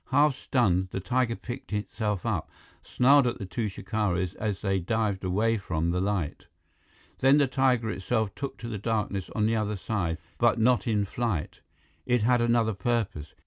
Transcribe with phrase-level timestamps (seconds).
[0.09, 2.49] Half stunned, the tiger picked itself up,
[2.81, 6.47] snarled at the two shikaris as they dived away from the light.
[7.19, 11.05] Then the tiger itself took to the darkness on the other side, but not in
[11.05, 11.59] flight.
[12.07, 13.35] It had another purpose.